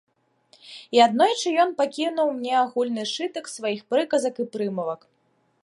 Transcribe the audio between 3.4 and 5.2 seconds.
сваіх прыказак і прымавак.